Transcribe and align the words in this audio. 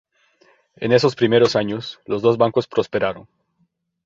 En 0.77 0.93
esos 0.93 1.15
primeros 1.15 1.55
años, 1.55 1.99
los 2.07 2.23
dos 2.23 2.35
bancos 2.39 2.65
prosperaron. 2.65 3.27